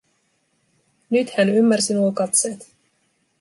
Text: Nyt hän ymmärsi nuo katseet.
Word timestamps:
Nyt 1.09 1.29
hän 1.37 1.49
ymmärsi 1.49 1.93
nuo 1.93 2.11
katseet. 2.11 2.69